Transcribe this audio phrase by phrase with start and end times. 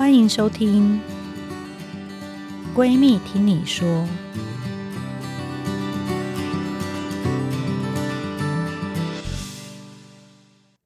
[0.00, 0.98] 欢迎收听
[2.74, 3.86] 《闺蜜听你说》。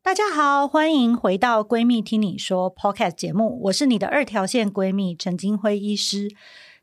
[0.02, 6.34] 大家好，欢迎回到《闺蜜听你说》Podcast 节目，我是你的二条线闺蜜陈金辉医师。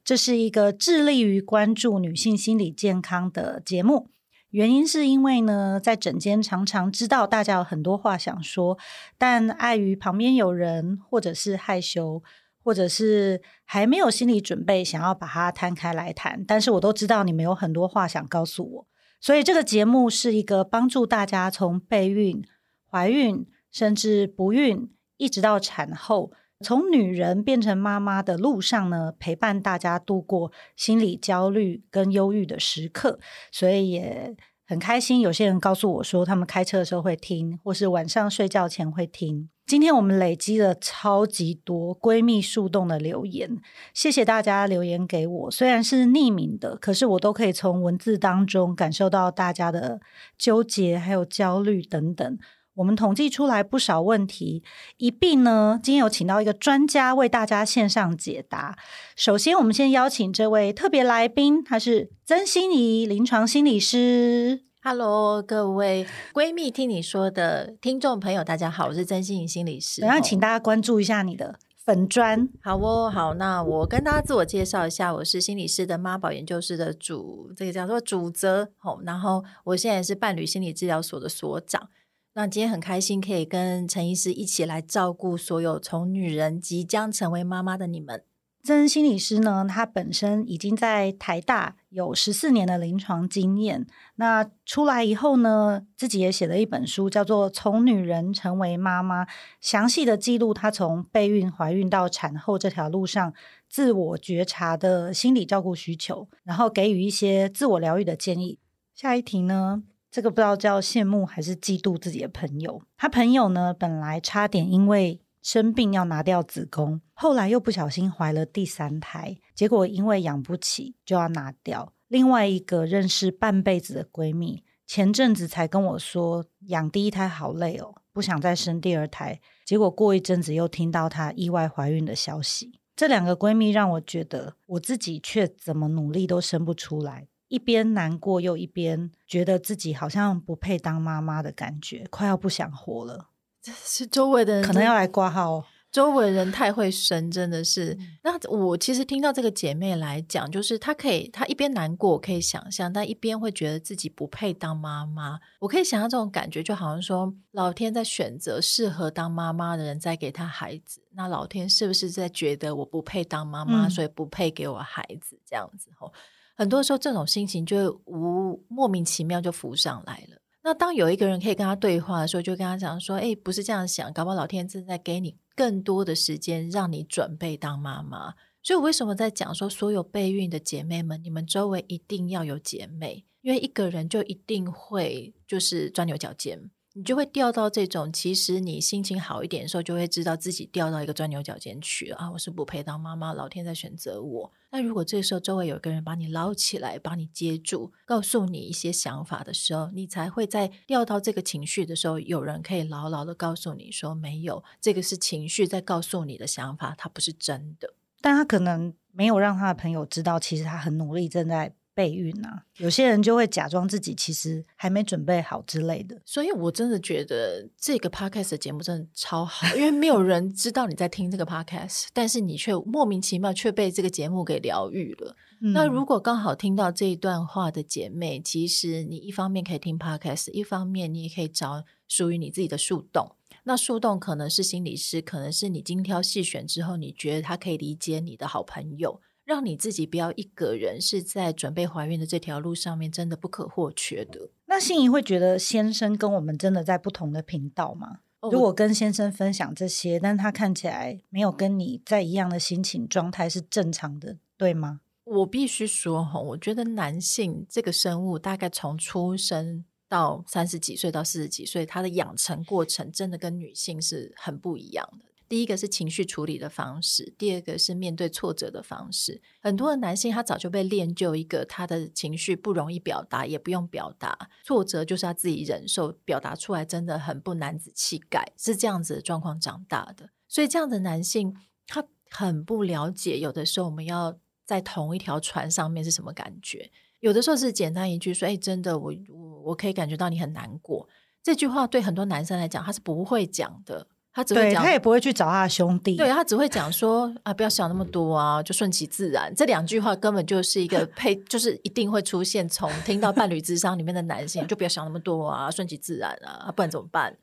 [0.05, 4.07] 这是一个致力于关注女性心理健康的节目。
[4.51, 8.77] 原因是因为呢，在诊间常常知道大家有很多话想说，
[9.17, 12.21] 但碍于旁边有人，或者是害羞，
[12.61, 16.43] 或者是还没有心理准备，想要把它摊开来谈。
[16.45, 18.87] 但是我都知道你们有很多话想告诉我，
[19.21, 22.43] 所以这个节目是一个帮助大家从备孕、
[22.89, 33.17] 怀孕，甚至不孕，一直到产后，从女人变成妈妈的路上呢，陪伴大家度过心理焦虑跟忧郁的时刻，
[33.51, 34.35] 所以也
[34.71, 35.19] 很开心。
[35.19, 39.49] 有些人告诉我说，他们开车的时候会听，或是晚上睡觉前会听。
[39.65, 43.57] 今天我们累积了超级多闺蜜树洞的留言，
[43.93, 45.51] 谢谢大家留言给我。
[45.51, 49.99] 虽然是匿名的，可是我都可以从文字当中感受到大家的
[50.37, 52.37] 纠结，还有焦虑等等。
[52.75, 54.63] 我们统计出来不少问题，
[54.95, 58.77] 一并呢，今天有请到一个专家为大家线上解答。
[59.15, 64.61] 首先，我们先邀请这位特别来宾，他是曾心怡临床心理师。
[64.81, 70.01] Hello，各位闺蜜听你说的听众朋友，大家好，我是曾心怡心理师。
[70.01, 72.47] 然后，请大家关注一下你的粉专。
[72.63, 78.71] 好哦，好，那我跟大家自我介绍一下，我是心理师的妈宝研究室的主，这个叫做主责。
[78.77, 81.89] 好，然后我现在是伴侣心理治疗所的所长。
[82.33, 88.23] 那今天很开心，可以跟陈医师一起来照顾所有从女人即将成为妈妈的你们。
[88.63, 93.85] 曾心理师呢，他本身已经在台大有十四年的临床经验。
[94.15, 99.25] 那出来以后呢，自己也写了一本书，叫做《从女人成为妈妈》，
[99.59, 103.33] 详细的记录他从备孕、怀孕到产后这条路上
[103.67, 108.59] 自我觉察的心理照顾需求，然后给予一些自我疗愈的建议。
[108.95, 109.83] 下一题呢？
[110.11, 112.81] 这个不知道叫羡慕还是嫉妒自己的朋友。
[112.97, 121.93] 他朋友呢，本来差点因为生病要拿掉子宫，后来又不小心怀了第三胎，结果因为养不起就要拿掉。
[122.09, 129.39] 另外一个认识半辈子的闺蜜，前阵子才跟我说，养第一胎好累哦，不想再生第二胎。
[129.65, 132.81] 结果过一阵子又听到她意外怀孕的消息。
[132.97, 137.29] 这两个闺蜜让我觉得，我自己却怎么努力都生不出来。
[137.51, 143.27] 一边难过，又一边觉得自己好像不配当妈妈的感觉，快要不想活了。
[143.61, 145.65] 这是周围的人可能要来挂号。
[145.91, 147.93] 周围人太会生，真的是。
[147.99, 155.37] 嗯、那我其实听到这个姐妹来讲，就是她可以，她一边难过，我可以想象，但一边会觉得自己不配当妈妈。
[155.59, 161.01] 我可以想象这种感觉，就好像说，老天在选择适合当妈妈的人，在给她孩子。
[161.11, 165.37] 那老天是不是在觉得我不配当妈妈，嗯、所以不配给我孩子？
[165.45, 166.13] 这样子吼。
[166.61, 170.37] 很多时候，这种心情就会无莫名其妙就浮上来了。
[170.61, 186.69] 那当有一个人可以跟他对话的时候，就跟他讲说：“哎，不是这样想，搞不好老天正在给你更多的时间，让你准备当妈妈。”所以，我为什么在讲说，所有备孕的姐妹们，你们周围一定要有姐妹，因为一个人就一定会就是钻牛角尖。
[186.93, 192.29] 你就会掉到这种，其实你心情好一点的时候，就会知道自己掉到一个钻牛角尖去啊！
[192.31, 194.51] 我是不配当妈妈，老天在选择我。
[194.71, 207.93] 那如果这时候周围有一个人把你捞起来，把你接住，告诉你一些想法的时候，你才会在掉到这个情绪的时候，有人可以牢牢的告诉你说：没有，这个是情绪在告诉你的想法，它不是真的。
[208.19, 211.73] 但他可能没有让他的朋友知道，其实他很努力，正在。
[211.93, 225.35] 备孕啊，有些人就会假装自己其实还没准备好之类的，所以我真的觉得这个 podcast 的节目真的超好，因为没有人知道你在听这个 podcast，但是你却莫名其妙却被这个节目给疗愈了。
[225.63, 233.35] 嗯、那如果刚好听到这一段话的姐妹，其实你一方面可以听 podcast，一方面你也可以找属于你自己的树洞。
[233.63, 239.21] 那树洞可能是心理师，可能是你精挑细选之后，你觉得他可以理解你的好朋友。
[239.51, 244.49] 让你自己不要一个人是在准备怀孕的这条路上面，真的不可或缺的。
[244.67, 248.19] 那心仪会觉得先生跟我们真的在不同的频道吗？
[248.39, 255.01] 哦、如果跟先生分享这些，但他看起来没有跟你在一样的心情状态，是正常的，对吗？
[255.25, 265.25] 我必须说哈，我觉得男性这个生物大概从出生到三十几岁到四十几岁，他的养成过程真的跟女性是很不一样的。
[265.51, 269.41] 第一个是情绪处理的方式，第二个是面对挫折的方式。
[269.59, 280.29] 很多的男性他早就被练就一个他的情绪不容易表达，也不用表达，挫折就是他自己忍受，表达出来真的很不男子气概，是这样子的状况长大的。
[280.47, 281.53] 所以这样的男性
[281.85, 286.89] 他很不了解，有的时候我们要在同一条船上面是什么感觉。
[287.19, 291.09] 有的时候是简单一句说：“哎，真的，我我我可以感觉到你很难过。”
[291.43, 294.07] 这句话对很多男生来讲，他是不会讲的。
[294.33, 296.15] 他只会讲，他也不会去找他的兄弟。
[296.15, 302.67] 对，他只会讲说：“啊，不要想那么多啊，就顺其自然。”这两句话根本就是一个配，就是一定会出现。
[302.69, 307.35] 从听到伴侣智商里面的男性，就不要想那么多啊，顺其自然啊，不然怎么办？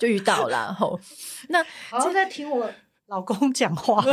[0.00, 0.74] 就遇到了。
[0.74, 0.98] 吼，
[1.48, 1.62] 那
[2.02, 2.68] 正在听我
[3.06, 4.04] 老公讲话。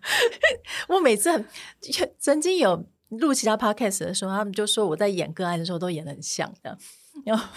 [0.88, 1.44] 我每次很
[2.18, 6.78] 曾经有录其他 podcast 的时候，他们就说我在演个案的时候都演的很像的。
[7.24, 7.48] 然后，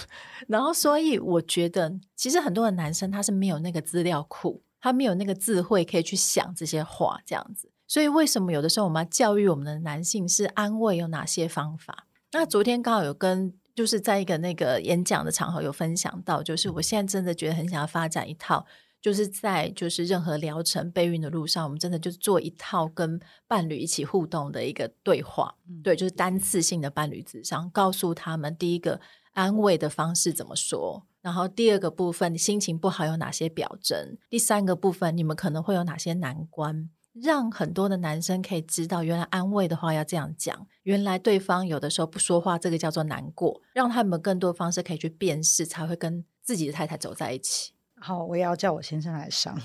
[0.48, 7.72] 然后，所以我觉得，其实很多的男生他是没有那个资料库，他没有那个智慧可以去想这些话，这样子。
[7.88, 12.08] 所以，为什么有的时候我们要教育我们的男性是安慰有哪些方法？
[12.32, 18.66] 那昨天刚好有跟，就是在一个那个演讲的场合有分享到，就是我现在真的觉得很想要发展一套，
[19.00, 29.00] 就是在就是任何疗程备孕的路上，我们真的就是做一套跟伴侣一起互动的一个对话，对，就是单次性的伴侣智商，告诉他们第一个。
[29.34, 31.06] 安慰的方式怎么说？
[31.22, 34.18] 然后第二个部分，你心情不好有哪些表征？
[34.30, 36.90] 第三个部分，你们可能会有哪些难关？
[37.14, 40.68] 让很多的男生可以知道，原来安慰的话要这样讲。
[40.82, 43.62] 原来对方有的时候不说话，这个叫做难过。
[43.74, 47.74] 让他们更多方式可以去辨识，才会跟自己的太太走在一起。
[48.00, 49.58] 好，我也要叫我先生来上。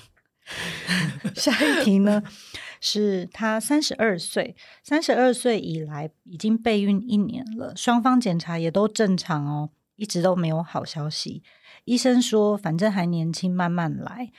[1.34, 2.22] 下一题呢，
[2.80, 11.42] 是他三十二岁，三十二岁以来已经备孕一年了，双方检查也都正常哦，一直都没有好消息。
[11.84, 14.30] 医生说反正还年轻，慢慢来。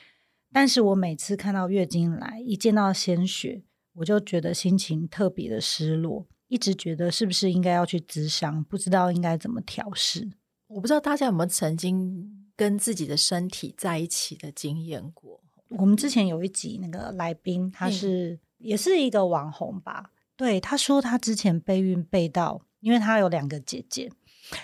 [0.52, 3.64] 但是我每次看到月经来，一见到鲜血，
[3.94, 10.30] 我就觉得心情特别的失落，一直觉得是不是应该要去咨商，不知道应该怎么调试。
[10.68, 15.44] 我不知道大家有没有曾经跟自己的身体在一起的经验过。
[15.70, 20.12] 我们之前有一集那个来宾，他是、嗯、也是一个网红吧？
[20.36, 24.12] 对，他说他之前备孕备到，因为他有两个姐姐，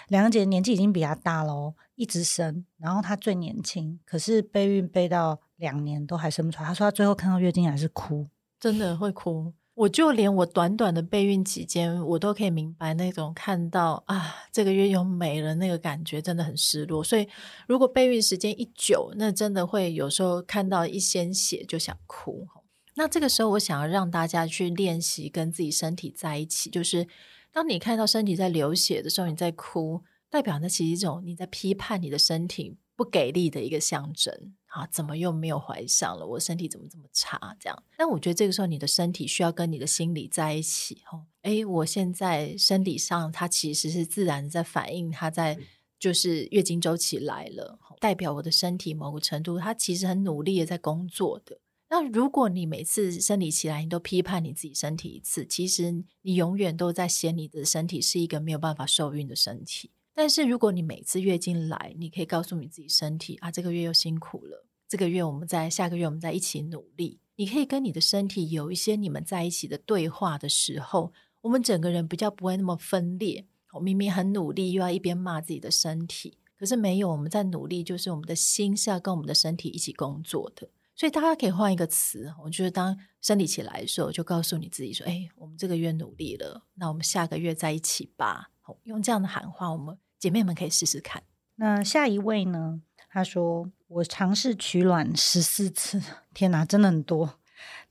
[0.07, 6.67] 两个姐姐年纪已经比他大咯，一直生，然后他最年轻，可是备孕备到两年都还生不出来。
[6.67, 8.27] 他说他最后看到月经还是哭，
[8.59, 9.53] 真的会哭。
[9.75, 17.03] 我就连我短短的备孕期间，我都可以明白那种看到啊，这个月又没了那个感觉，真的很失落。
[17.03, 17.27] 所以，
[17.67, 22.47] 如果备孕时间一久，那真的会有时候看到一鲜血就想哭。
[22.95, 27.05] 那这个时候，我想要让大家去练习跟自己身体在一起，就是
[27.51, 34.55] 当你看到身体在流血的时候，你在哭，代表那其实一种你在批判你的身体不给力的一个象征。
[34.67, 36.27] 啊，怎么又没有怀上了？
[36.27, 37.55] 我身体怎么这么差？
[37.57, 41.01] 这样，但我觉得这个时候你的身体需要跟你的心理在一起。
[41.09, 45.57] 哦，诶，我现在身体上它其实是自然在反映，它在
[45.97, 51.61] 就是月经周期来了，代表我的身体某个程度它其实很努力的在工作的。
[51.87, 59.91] 那如果你每次生理期来你都批判你自己身体一次，其实你永远都在嫌你的身体是一个没有办法受孕的身体。
[60.15, 64.65] 但是如果你每次月经来，你可以告诉你自己身体啊，这个月又辛苦了。
[64.87, 67.19] 这个月我们在，下个月我们在一起努力。
[67.35, 73.45] 你可以跟你的身体有一些你们在一起的对话的时候，我们整个人比较不会那么分裂。
[73.73, 80.69] 我明明很努力，又要一边骂自己的身体，可是没有，我们在努力，就是我们的心是要跟我们的身体一起工作的。
[80.95, 88.51] 所以大家可以换一个词，我觉得当生理期来的时候，就告诉你自己说：“哎，我们这个月努力了，那我们下个月在一起吧。”
[88.85, 91.23] 用这样的喊话，我们姐妹们可以试试看。
[91.55, 92.81] 那下一位呢？
[93.09, 96.01] 他说：“我尝试取卵十四次，
[96.33, 97.39] 天哪，真的很多。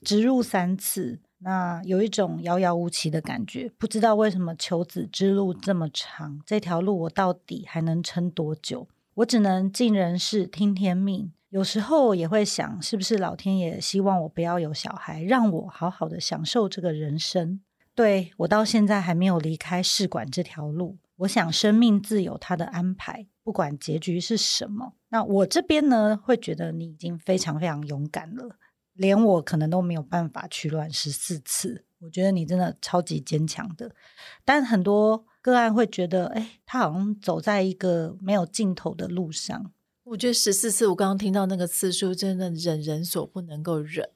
[0.03, 3.73] 植入三次，那有一种遥遥无期的感觉。
[3.79, 8.87] 不知道为什么求子之路这么长，这条路我到底还能撑多久？
[9.15, 11.33] 我只能尽人事，听天命。
[11.49, 17.61] 有时候也会想，是不是老天爷希望我不要有小孩，让我好好的享受这个人生？
[17.95, 20.99] 对，我到现在还没有离开试管这条路。
[21.17, 28.57] 我想，生命自有它的安排。”不管结局是什么，那我这边呢，会觉得你已经非常非常勇敢了，
[28.95, 31.85] 连我可能都没有办法取卵十四次。
[32.01, 33.95] 我觉得你真的超级坚强的。
[34.47, 39.71] 但很多个案会觉得，哎，他好像走在一个没有尽头的路上。
[40.05, 44.09] 我觉得十四次，我刚刚听到那个次数，真的忍人所不能够忍。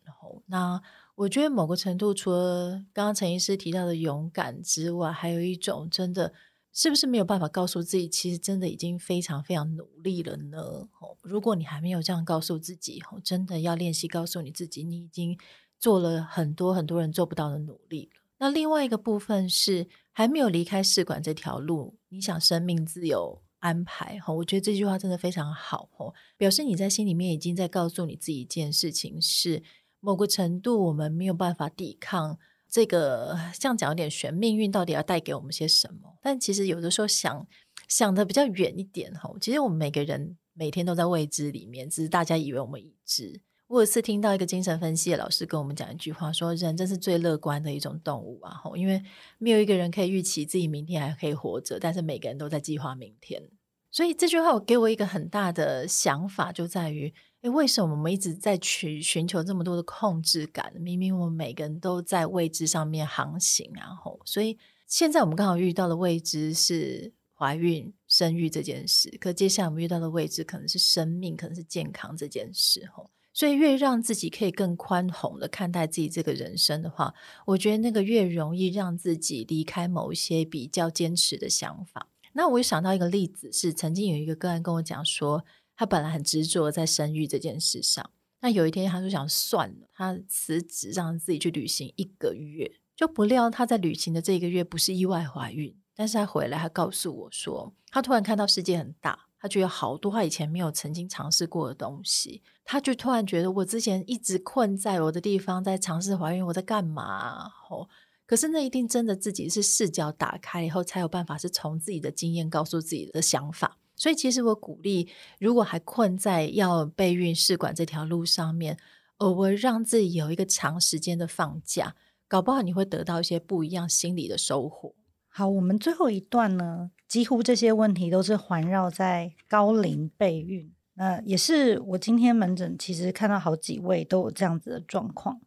[0.47, 0.81] 那
[1.17, 6.33] 我觉得某个程度，除了刚刚陈医师提到的勇敢之外，还有一种真的。
[6.79, 10.89] 是不是没有办法告诉自己，其实真的已经非常非常努力了呢？
[11.23, 15.37] 如果你还没有这样告诉自己，真的要练习告诉你自己，你已经
[15.81, 18.13] 做了很多很多人做不到的努力。
[18.39, 24.21] 那另外一个部分是还没有离开试管这条路，你想生命自有安排。
[24.29, 29.65] 我觉得这句话真的非常好，表示你在心里面已经在告诉你自己一件事情是。
[30.01, 32.39] 某个程度我们没有办法抵抗
[32.71, 36.19] 这个，这样讲有点玄，命运到底要带给我们些什么？
[36.21, 37.47] 但其实有的时候想
[37.89, 43.41] 想的比较远一点哈，其实我们每个人每天都在未知里面，只是大家以为我们已知。
[43.69, 48.63] 我有一次听到一个精神分析的老师跟我们讲一句话，说人真是最乐观的一种动物啊！
[48.75, 49.03] 因为
[49.37, 53.43] 没有一个人可以预期自己明天还可以活着，但是每个人都在计划明天。
[53.91, 60.73] 所以这句话我给我一个很大的想法，就在于：诶，为什么我们一直在去寻求这么多的控制感？
[60.81, 73.09] 明明我们每个人都在未知上面航行，然后，所以现在我们刚好遇到的未知是怀孕、生育这件事，可接下来我们遇到的未知可能是生命，可能是健康这件事，吼。
[73.33, 77.15] 所以，越让自己可以更宽宏的看待自己这个人生的话，
[77.47, 82.09] 我觉得那个越容易让自己离开某一些比较坚持的想法。
[82.33, 85.45] 那我又想到一个例子，是曾经有一个个案跟我讲说，
[85.79, 99.27] 他本来很执着在生育这件事上，那有一天他就想算了，他辞职让自己去旅行一个月，就不料他在旅行的这一个月不是意外怀孕，但是他回来，他告诉我说，他突然看到世界很大。
[99.41, 107.45] 他觉得好多他以前没有曾经尝试过的东西，他就突然觉得我之前一直困在我的地方，在尝试怀孕，我在干嘛？
[107.71, 107.89] 哦，
[108.27, 113.79] 可是那一定真的自己是视角打开以后才有办法，是从自己的经验告诉自己的想法。
[113.99, 118.79] 所以其实我鼓励，如果还困在要备孕试管这条路上面，
[119.17, 121.97] 偶尔让自己有一个长时间的放假，
[122.29, 124.95] 搞不好你会得到一些不一样心理的收获。
[125.29, 130.73] 好，我们最后一段呢，几乎这些问题都是环绕在高龄备孕。
[130.95, 135.41] 那也是我今天门诊其实看到好几位都有这样子的状况。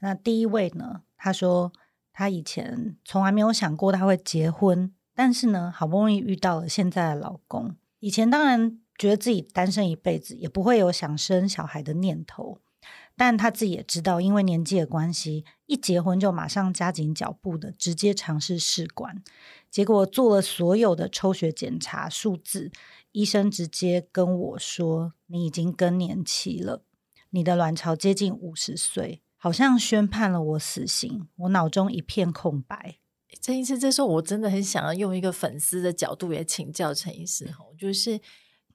[0.00, 1.72] 那第一位呢，他说
[2.12, 7.76] 他以前从来没有想过他会结婚，但是呢，好不容易遇到了现在的老公。
[8.04, 12.58] 以前当然觉得自己单身一辈子，也不会有想生小孩的念头。
[13.16, 19.22] 但他自己也知道，因为年纪的关系，一结婚就马上加紧脚步的直接尝试试管，
[19.70, 22.70] 结果做了所有的抽血检查数字，
[23.12, 26.84] 医生直接跟我说：“你已经更年期了，
[27.30, 32.98] 你的卵巢接近五十岁，好像宣判了我死刑。”我脑中一片空白。
[33.40, 37.48] 陈医师，这时候我真的很想要用一个粉丝的角度也请教陈医师，
[37.78, 38.20] 就是。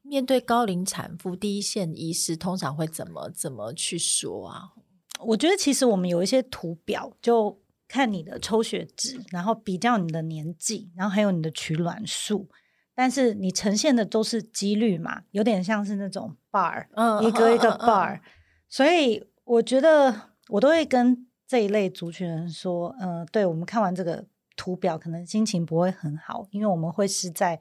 [0.01, 4.72] 面对高龄产妇，第一线医师通常会怎么怎么去说啊？
[5.20, 12.50] 我觉得其实我们有一些图表，就看你的抽血值，然后比较你的年纪，然后还有你的取卵数，
[12.96, 18.22] 但是你呈现的都是几率嘛，有点像是那种 bar，嗯，一个一个 bar。
[18.68, 24.25] 所以我觉得我都会跟这一类族群人说，嗯、呃，对，我们看完这个
[24.60, 27.58] 图表，可能心情不会很好，因为我们会是在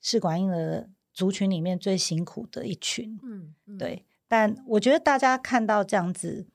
[0.00, 0.88] 试管婴儿。
[1.12, 4.06] 族群里面最辛苦的一群，嗯，嗯，对。
[4.28, 6.46] 但我觉得大家看到这样子，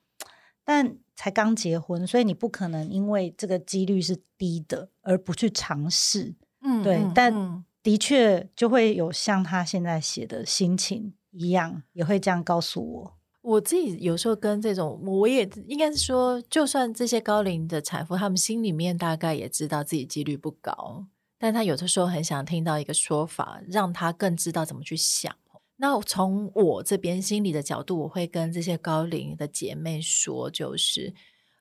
[0.64, 6.96] 但才刚结婚，所以你不可能因为这个几率是低的而不去尝试，嗯，对。
[6.96, 13.15] 嗯，但的确就会有像他现在写的心情一样，也会这样告诉我。
[13.46, 21.06] 我自己有时候跟这种，我也应该是说，就算这些高龄的产妇，他们心里面大概也知道自己几率不高。
[21.38, 25.32] 但他有的时候很想听到一个说法，让他更知道怎么去想。
[25.76, 31.14] 那从我这边心理的角度，我会跟这些高龄的姐妹说，就是，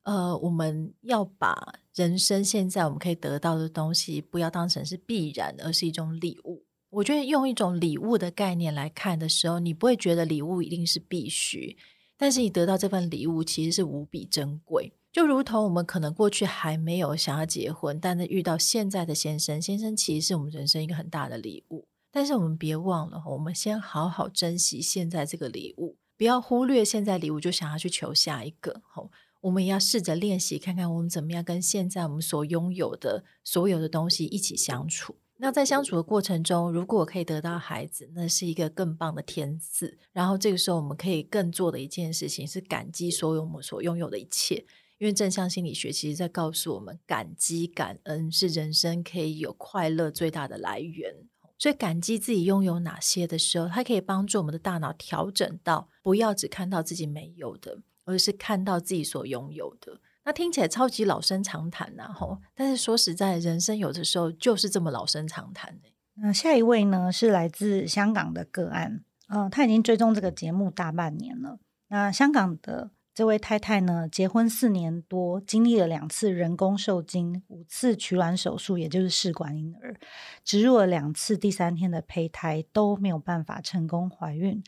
[0.06, 6.64] 呃，我们要把人生现在我们可以得到的东西，不要当成是必然，而是一种礼物。
[6.96, 11.76] 我觉得用一种礼物的概念来看的时候，你不会觉得礼物一定是必须，
[12.16, 14.94] 但是你得到这份礼物其实是无比珍贵。
[15.12, 21.86] 就如同我们可能过去还没有想要结婚，但是遇到现在的先生，先生其实是我们人生一个很大的礼物。
[22.12, 28.82] 但是我们别忘了，我们先好好珍惜现在这个礼物，不要忽略现在礼物就想要去求下一个。
[28.88, 29.12] 吼，
[29.42, 35.16] 我们也要试着练习，看看我们怎么样跟现在我们所拥有的所有的东西一起相处。
[35.38, 39.98] 那在相处的过程中，如果可以得到孩子，那是一个更棒的天赐。
[40.14, 44.66] 然后这个时候，我们可以更做的一件事情是感激所有我们所拥有的一切。
[44.98, 51.14] 因为正向心理学其实在告诉我们，感激、感恩是人生可以有快乐最大的来源。
[51.58, 60.00] 所以，感激自己拥有哪些的时候，它可以帮助我们的大脑调整到不要只看到自己没有的，而是看到自己所拥有的。
[60.26, 62.40] 那听起来超级老生常谈呐，吼！
[62.54, 65.80] 但是说实在，人生有的时候就是这么老生常谈。
[66.16, 71.60] 那下一位呢，是来自香港的个案，嗯、他已经追踪这个节目大半年了。
[71.88, 72.92] 那香港的。
[73.16, 79.96] 这位太太呢，结婚四年多，经历了两次人工受精、五次取卵手术，也就是试管婴儿，
[80.44, 84.62] 植入了两次第三天的胚胎，都没有办法成功怀孕。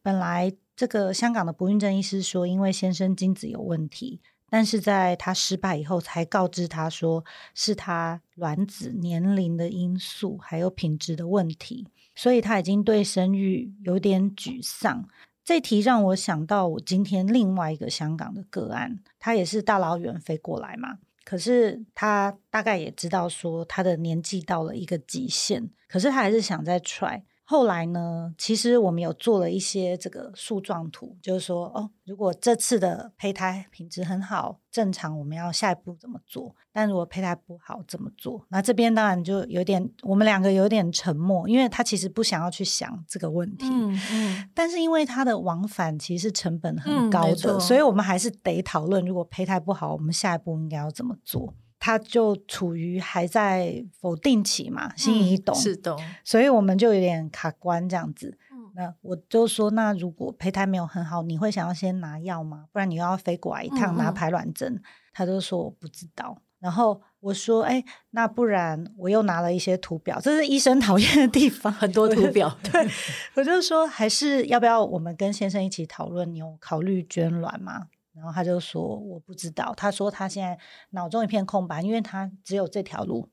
[0.00, 7.24] 本来这个香港的不孕症医师说，因为先生精子有问题，但是在他失败以后，才告知他说
[7.54, 15.08] 是他卵子年龄的因素，还有品质的问题，所以他已经对生育有点沮丧。
[15.44, 20.98] 这题让我想到我今天另外一个香港的个案，他也是大老远飞过来嘛。
[21.24, 27.22] 可是他大概也知道说他的年纪到了一个极限，可是他还是想再 try。
[27.50, 36.54] 后来呢，其实我们有做了一些这个树状图，就是说，哦，如果这次的胚胎品质很好，正常，我们要下一步怎么做？
[36.70, 38.44] 但如果胚胎不好，怎么做？
[38.50, 43.64] 那这边当然就有点，我们两个有点沉默，因为他其实不想要去想这个问题。
[43.66, 44.50] 嗯嗯。
[44.54, 51.54] 但是因为他的往返其实是成本很高的，嗯，所以我们还是得讨论，如果胚胎不好，我们下一步应该要怎么做？
[51.88, 58.36] 他就处于还在否定期嘛，心里一动，是的，所以我们就有点卡关这样子。
[58.52, 62.66] 嗯，那我就说，那如果胚胎没有很好，你会想要先拿药吗？
[62.72, 64.82] 不然你又要飞过来一趟拿排卵针。
[65.14, 66.36] 他就说我不知道。
[66.58, 72.54] 然后我说，哎，那不然我又拿了一些图表，这是医生讨厌的地方，很多图表。
[72.70, 72.86] 对，
[73.34, 76.30] 我就说，还是要不要我们跟先生一起讨论？
[76.30, 77.86] 你有考虑捐卵吗？
[78.18, 80.58] 然后他就说我不知道，他说他现在
[80.90, 83.30] 脑中一片空白，因为他只有这条路，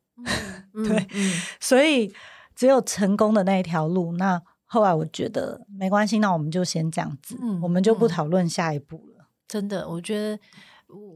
[0.74, 2.14] 嗯、 对、嗯，所以
[2.56, 4.14] 只有成功的那一条路。
[4.14, 9.28] 那后来我觉得没关系，那我们就先这样子，嗯、我们就不讨论下一步了。
[9.48, 10.40] 真的，我觉得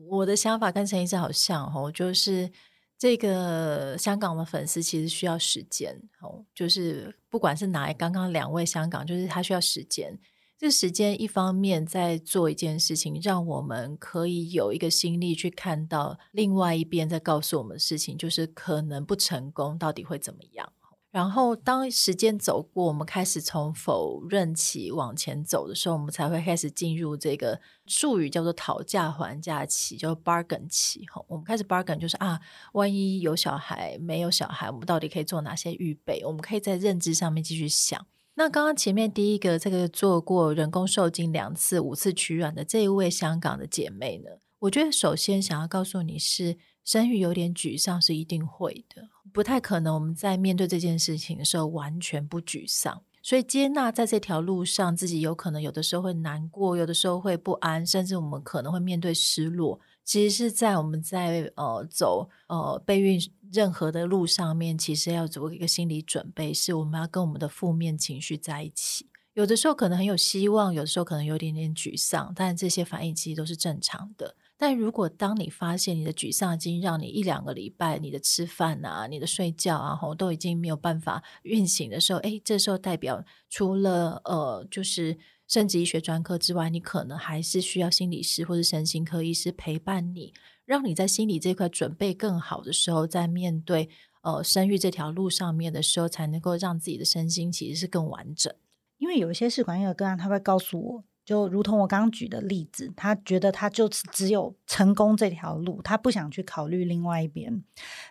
[0.09, 2.51] 我的想法跟陈医师好像哦，就是
[2.97, 10.19] 这个香港的粉丝其实需要时间哦，就是不管是哪一刚刚两位香港，就是他需要时间。
[10.59, 20.73] 这时间一方面在做一件事情，让我们可以有一个心力去看到另外一边在告诉我们的事情，就是可能不成功到底会怎么样。
[21.11, 31.05] 然后当时间走过，我们开始从否认期往前走的时候，我们才会开始进入这个术语叫做讨价还价期，叫 bargain 期。
[31.29, 32.37] 我们开始 bargain 就是啊，
[32.73, 36.21] 万一有小孩没有小孩，我们到底可以做哪些预备？
[36.25, 38.05] 我们可以在认知上面继续想。
[38.39, 59.81] 那刚刚前面第一个这个做过人工受精两次、五次取卵的这一位香港的姐妹呢，我觉得首先想要告诉你是生育有点沮丧是一定会的，不太可能我们在面对这件事情的时候完全不沮丧，所以接纳在这条路上自己有可能有的时候会难过，有的时候会不安，甚至我们可能会面对失落。
[60.05, 63.19] 其实是在我们在呃走呃备孕
[63.51, 69.07] 任何的路上面，其实要做一个心理准备，是我们要跟我们的负面情绪在一起。
[69.33, 74.35] 有的时候可能很有希望，有的时候可能有点点沮丧，但这些反应其实都是正常的。
[74.57, 85.17] 但如果当你发现你的沮丧已经让你一两个礼拜，你的吃饭啊、你的睡觉啊，吼都已经没有办法运行的时候，诶，这时候代表除了呃就是。
[85.49, 90.31] 生殖医学专科之外，你可能还是需要心理师或者身心科医师陪伴你，
[90.69, 93.89] 让你在心理这块准备更好的时候，在面对
[94.21, 98.53] 呃生育这条路上面的时候，才能够让自己的身心其实是更完整。
[98.99, 107.63] 因为有一些试管婴儿个案，他会告诉我，就如同我刚刚举的例子，他觉得他就只有成功这条路，他不想去考虑另外一边。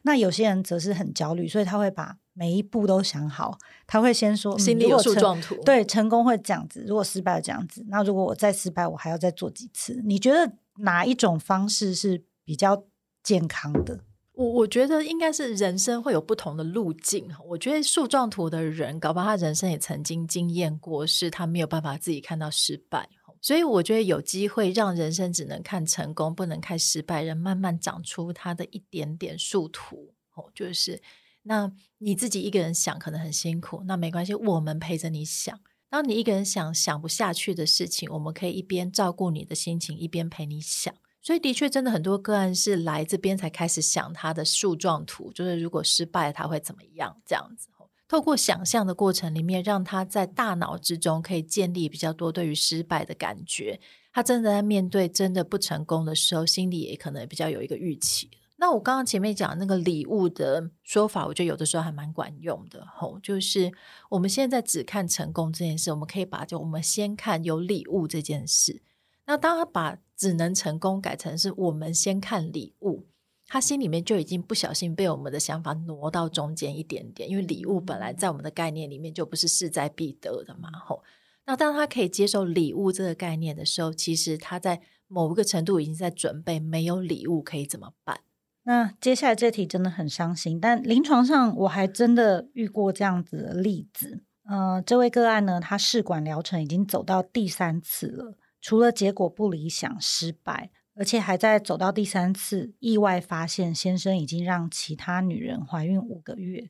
[0.03, 2.19] 那有些人则是很焦虑，所以他会把。
[2.35, 10.01] 每一步都想好，他会先说心里有树状图，对，成功会这样子，如果失败了这样子，那如果我再失败，我还要再做几次？
[10.05, 12.87] 你觉得哪一种方式是比较
[13.23, 14.07] 健康的？
[14.33, 17.29] 我我觉得应该是人生会有不同的路径。
[17.45, 23.07] 我觉得树状图的人，搞不好他人生也曾经经验过，是他没有办法自己看到失败，
[23.43, 31.03] 所以我觉得有机会让人生只能看成功，不能看失败，人慢慢长出他的一点点树图，哦，就是。
[31.43, 35.61] 那你自己一个人想可能很辛苦，那没关系，我们陪着你想。
[35.91, 40.95] 当你一个人想想不下去的事情，我们可以一边照顾你的心情，一边陪你想。
[41.29, 47.69] 所以的确，真的很多个案是来这边才开始想他的树状图，就是如果失败他会怎么样这样子。
[48.09, 53.79] 透过想象的过程里面，让他在大脑之中可以建立比较多对于失败的感觉。
[54.11, 58.31] 他真的在面对真的不成功的时候，心里也可能比较有一个预期。
[58.57, 63.71] 那我刚刚前面讲那个礼物的说法，我觉得有的时候还蛮管用的吼，就是
[64.09, 68.81] 我们现在只看成功这件事，我们可以把就我们先看有礼物这件事。
[69.27, 73.07] 那当他把只能成功改成是我们先看礼物，
[73.47, 81.05] 他心里面就已经不小心被我们的想法挪到中间一点点，因为礼物本来在我们的概念里面就不是势在必得的嘛吼。
[81.47, 88.21] 那当他可以接受礼物这个概念的时候，其实他在某一个程度已经在准备没有礼物可以怎么办。
[88.65, 94.25] 那接下来这题真的很伤心，但临床上我还真的遇过这样子的例子。
[94.45, 106.69] 呃，这位个案呢，他试管疗程已经走到第三次了，除了结果不理想、失败，而且还在走到第三次，意外发现先生已经让其他女人怀孕五个月。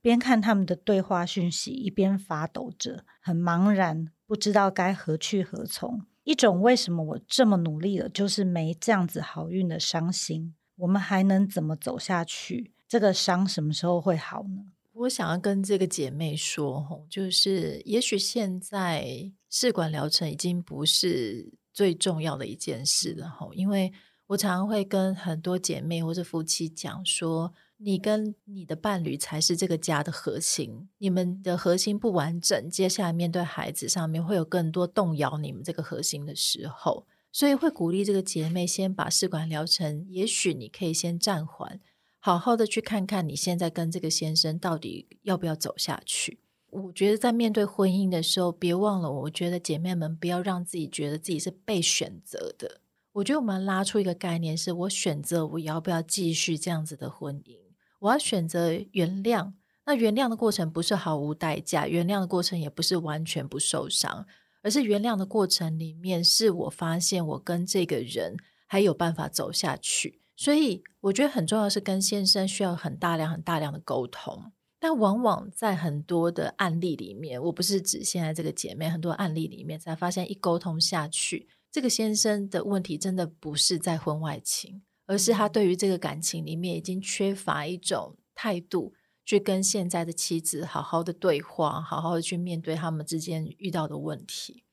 [0.00, 6.02] 边看他们的对话讯息，一边发抖着，很茫然，不知道该何去何从。
[6.24, 10.54] 一种为什么我这么努力了，就是没这样子好运的伤心。
[10.76, 12.72] 我们还能怎么走下去？
[12.86, 14.66] 这个伤什么时候会好呢？
[14.92, 23.92] 我想要跟这个姐妹说，就是也许现在试管疗程已经不是最重要的一件事了，因为
[24.26, 41.80] 我常常会跟很多姐妹或者夫妻讲说，你跟你的伴侣才是这个家的核心，你们的核心不完整，接下来面对孩子上面会有更多动摇你们这个核心的时候，所以会鼓励这个姐妹先把试管疗程，也许你可以先暂缓。
[42.20, 46.40] 好好的去看看你现在跟这个先生到底要不要走下去。
[46.70, 52.80] 我觉得在面对婚姻的时候，别忘了，我觉得姐妹们不要让自己觉得自己是被选择的。
[53.12, 57.56] 我觉得我们拉出一个概念，是我选择我要不要继续这样子的婚姻。
[58.00, 59.52] 我要选择原谅，
[59.86, 64.26] 那原谅的过程不是毫无代价，原谅的过程也不是完全不受伤，
[64.62, 70.20] 而是原谅的过程里面，是我发现我跟这个人还有办法走下去。
[70.36, 94.64] 所以我觉得很重要是跟先生需要很大量、很大量的沟通，但往往在很多的案例里面，我不是指现在这个姐妹，很多案例里面才发现，一沟通下去，这个先生的问题真的不是在婚外情，而是他对于这个感情里面已经缺乏一种态度，去跟现在的妻子好好的对话，好好的去面对他们之间遇到的问题。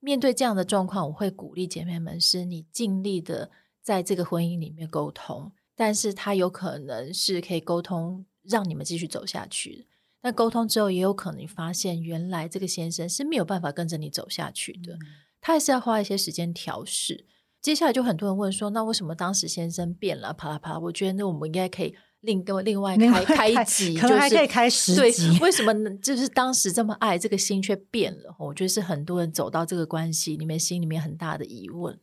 [0.00, 3.50] 面对这样的状况，我会鼓励姐妹们是你尽力的。
[3.80, 9.86] 在这个婚姻里面沟通，但是他有可能是可以沟通，让你们继续走下去。
[10.20, 15.00] 但沟通之后，也有可能你发现，原来这个先生是没有办法跟着你走下去的，嗯、
[15.40, 17.24] 他还是要花一些时间调试。
[17.60, 20.32] 接下来就很多人问说，那为什么当时先生变了？
[20.32, 25.28] 啪啦啪啦，我觉得那我们应该可以另跟另外开开一集，可能还可以开十集。
[25.28, 25.90] 对，为什么呢？
[25.96, 28.34] 就是当时这么爱，这个心却变了？
[28.38, 31.98] 我觉得是很多人走到这个关系里面，心里面很大的疑问。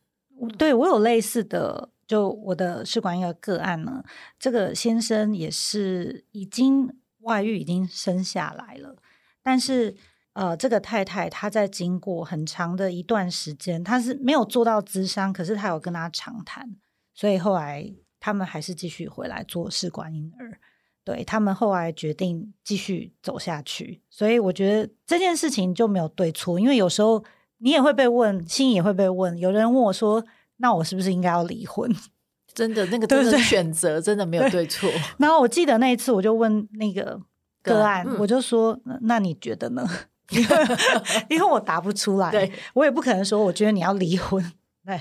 [0.58, 4.04] 对，我有类似的，就我的试管婴儿个案呢，
[4.40, 8.96] 这个先生也是已经外遇，已经生下来了，
[9.42, 9.96] 但是
[10.34, 16.76] 呃，这个太太她在经过很长的一段时间，她是没有做到咨商，可是她有跟他长谈，
[17.14, 20.60] 所以后来他们还是继续回来做试管婴儿，
[21.04, 27.24] 对，他们后来决定继续走下去，所以我觉得这件事情就没有对错，因为有时候。
[27.60, 29.36] 你也会被问，心也会被问。
[29.38, 30.24] 有人问我说
[30.58, 31.94] ：“那我是不是应该要离婚？”
[32.54, 34.90] 真的，那个真的选择真的没有对错。
[35.18, 37.20] 然后我记得那一次，我就问那个
[37.62, 39.86] 个案，嗯、我就说：“那你觉得呢？”
[41.30, 44.44] 因为我答不出来，对我也不可能说我觉得你要离婚。
[44.86, 45.00] 对，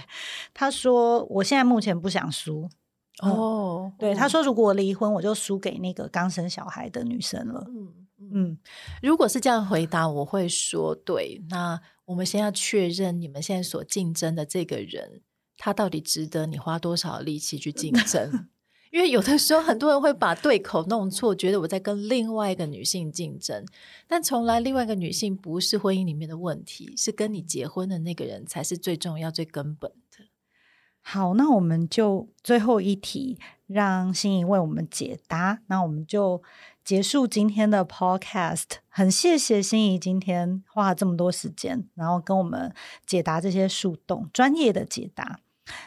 [0.52, 2.68] 他说：“我现在目前不想输。”
[3.22, 7.88] 哦，对，他说：“如果我离婚，我就输给那个刚生小孩的女生了。”嗯
[8.32, 8.58] 嗯，
[9.00, 15.20] 如果是这样回答，我会说：“对。”那我们先要确认你们现在所竞争的这个人，
[15.56, 18.48] 他到底值得你花多少力气去竞争？
[18.90, 23.66] 因为有的时候很多人会把对口弄错，觉得我在跟另外一个女性竞争，
[24.06, 30.26] 但从来另外一个女性不是婚姻里面的问题，是跟你结婚的那个人才是最重要、最根本的。
[31.00, 35.60] 好，那我们就最后一题，让心怡为我们解答。
[35.66, 36.42] 那我们就。
[36.84, 42.74] 结束今天的 podcast，很谢谢心怡今天花了这么多时间，然后跟我们
[43.06, 45.40] 解答这些树洞，专业的解答。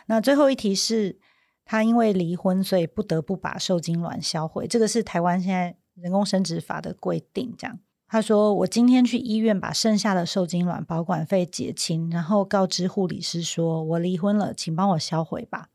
[0.07, 1.19] 那最后一题是，
[1.65, 7.53] 他因为离婚，所以不得不把受精卵销毁，这个是台湾现在人工生殖法的规定。
[7.57, 15.69] 这样，他说：“我今天去医院把剩下的受精卵保管费结清，然后告知护理师说我离婚了，请帮我销毁吧。”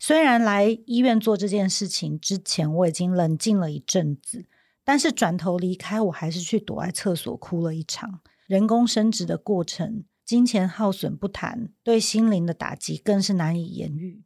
[0.00, 4.46] 虽然来医院做这件事情之前，我已经冷静了一阵子。
[4.82, 8.20] 但是转头离开，我还是去躲在厕所哭了一场。
[8.48, 14.22] 人工生殖的过程，金钱耗损不谈，对心灵的打击更是难以言喻。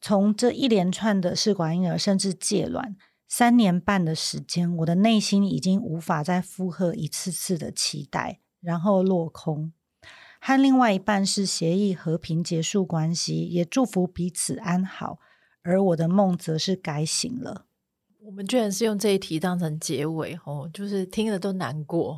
[0.00, 2.96] 从这一连串的试管婴儿，甚至借卵，
[3.28, 9.70] 三年半的时间，我的内心已经无法再负荷一次次的期待，然后落空。
[10.40, 15.18] 和另外一半是协议和平结束关系，也祝福彼此安好，
[15.60, 17.66] 而我的梦则是改醒了。
[18.20, 22.16] 我们居然是用这一题当成结尾哦，就是听了都难过。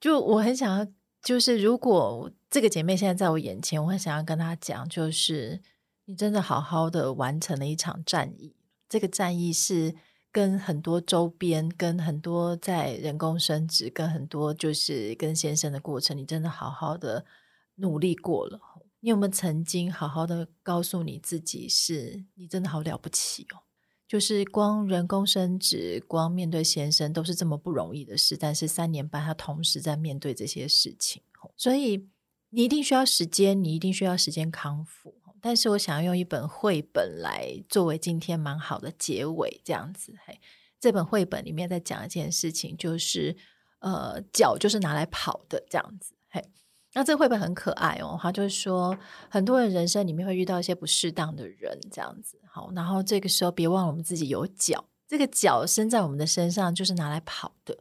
[0.00, 0.86] 就我很想要，
[1.22, 5.60] 就是如果这个姐妹现在在我眼前，我很想要跟她讲，就是
[6.06, 8.54] 你真的好好的完成了一场战役。
[8.88, 9.94] 这个战役是
[10.32, 17.26] 跟很多周边，跟很多在人工生殖，跟很多就是跟先生的过程，你真的好好的
[17.74, 18.58] 努力过了。
[19.00, 23.67] 你有没有曾经好好的告诉你自己是，是你真的好了不起哦？
[24.08, 31.22] 就是光人工生殖，光面对先生都是这么不容易的事，但是三年半他同时在面对这些事情，
[31.58, 32.08] 所以
[32.48, 35.14] 你一定需要时间，你一定需要时间康复。
[35.40, 40.12] 但是我想要用一本绘本来作为今天蛮好的结尾，这样子。
[40.24, 40.40] 嘿，
[40.80, 43.36] 这本绘本里面在讲一件事情，就是
[43.78, 46.14] 呃，脚就是拿来跑的这样子。
[46.28, 46.42] 嘿，
[46.94, 48.96] 那这个绘本很可爱哦，它就是说
[49.28, 52.38] 很多人人生里面会遇到一些不适当的人，这样子。
[52.50, 57.78] 好，然后这个时候别忘了我们自己有脚，这个脚生在我们的身上就是拿来跑的。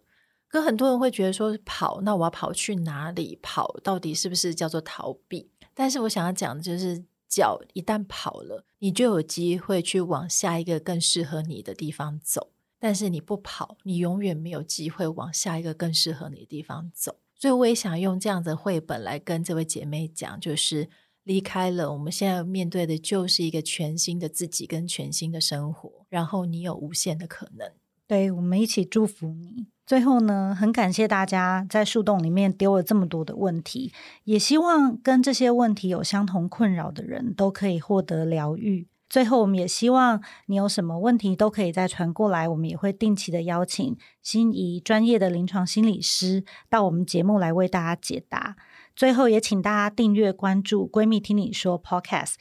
[0.48, 3.38] 可很多人会觉得说跑，那我要跑去哪里？
[3.42, 5.50] 跑到底是不是叫做逃避？
[5.74, 7.06] 但是我想要讲的就是。
[7.30, 12.54] 脚一旦跑了，你就有机会去往下一个更适合你的地方走。
[12.80, 17.18] 但是你不跑，你永远没有机会往下一个更适合你的地方走。
[17.40, 20.90] 所以我也想用这样的绘本来跟这位姐妹讲，就是
[21.24, 26.06] 离开了，我们现在面对的就是一个全新的自己跟全新的生活。
[26.10, 27.70] 然后你有无限的可能。
[28.08, 29.68] 对，我们一起祝福你。
[29.86, 33.92] 最后呢，很感谢大家在树洞里面丢了这么多的问题，
[34.24, 38.88] 也希望跟这些问题有相同困扰的人都可以获得疗愈。
[39.10, 48.58] 最后，我们也希望你有什么问题都可以再传过来，我们也会定期的邀请心仪专业的临床心理师到我们节目来为大家解答。
[48.96, 52.34] 最后，也请大家订阅关注“闺蜜听你说 ”Podcast，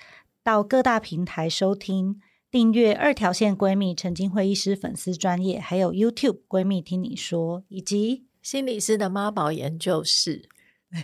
[0.43, 2.21] 到各大平台收听。
[2.49, 10.49] 订阅二条线闺蜜陈菁徽医师粉丝专业，还有 YouTube 闺蜜听你说，以及心理师的妈宝研究室。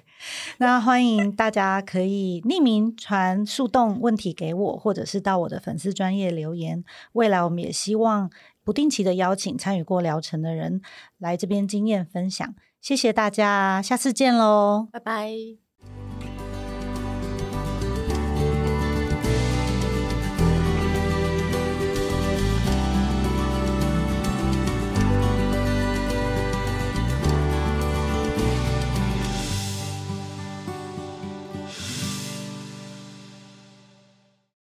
[0.59, 6.85] 那欢迎大家可以匿名传树洞问题给我，或者是到我的粉丝专业留言。
[7.13, 8.31] 未来我们也希望
[8.65, 10.81] 不定期的邀请参与过疗程的人
[11.19, 12.55] 来这边经验分享。
[12.81, 15.72] 谢谢大家，下次见喽，拜拜。